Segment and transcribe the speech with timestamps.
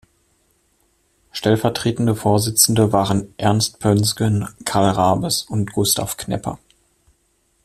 [1.31, 6.57] Stellvertretende Vorsitzende waren Ernst Poensgen, Carl Rabes und Gustav Knepper.